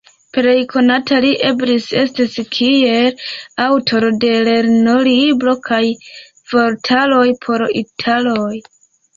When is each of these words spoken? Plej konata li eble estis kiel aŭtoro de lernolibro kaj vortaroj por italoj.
Plej 0.35 0.53
konata 0.69 1.17
li 1.25 1.33
eble 1.49 1.75
estis 2.03 2.37
kiel 2.55 3.21
aŭtoro 3.67 4.11
de 4.25 4.33
lernolibro 4.49 5.55
kaj 5.69 5.83
vortaroj 6.55 7.25
por 7.47 7.69
italoj. 7.85 8.53